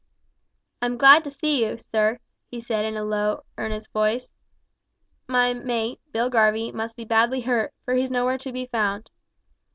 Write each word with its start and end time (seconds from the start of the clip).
"I'm 0.81 0.97
glad 0.97 1.23
to 1.25 1.29
see 1.29 1.63
you, 1.63 1.77
sir," 1.77 2.17
he 2.49 2.59
said 2.59 2.85
in 2.85 2.97
a 2.97 3.03
low, 3.03 3.43
earnest 3.59 3.93
voice. 3.93 4.33
"My 5.27 5.53
mate, 5.53 5.99
Bill 6.11 6.27
Garvie, 6.27 6.71
must 6.71 6.95
be 6.95 7.05
badly 7.05 7.41
hurt, 7.41 7.71
for 7.85 7.93
he's 7.93 8.09
nowhere 8.09 8.39
to 8.39 8.51
be 8.51 8.65
found. 8.65 9.11